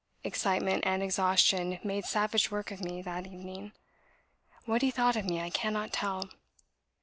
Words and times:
Excitement 0.23 0.83
and 0.83 1.03
exhaustion 1.03 1.79
made 1.83 2.05
savage 2.05 2.49
work 2.49 2.71
of 2.71 2.81
me 2.81 3.03
that 3.03 3.27
evening. 3.27 3.71
What 4.65 4.81
he 4.81 4.89
thought 4.89 5.15
of 5.15 5.25
me 5.25 5.39
I 5.39 5.51
cannot 5.51 5.93
tell." 5.93 6.27